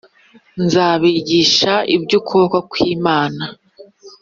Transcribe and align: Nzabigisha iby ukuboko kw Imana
Nzabigisha 0.63 1.73
iby 1.95 2.11
ukuboko 2.19 2.57
kw 2.69 2.75
Imana 2.95 3.43